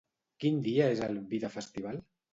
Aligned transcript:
Quin 0.43 0.57
dia 0.67 0.87
és 0.95 1.03
el 1.09 1.19
Vida 1.35 1.53
Festival? 1.59 2.01